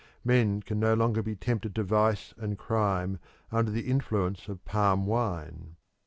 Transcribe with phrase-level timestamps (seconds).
[0.25, 3.19] Men can no longer be tempted to vice and crime
[3.51, 5.75] under the influence of palm wine.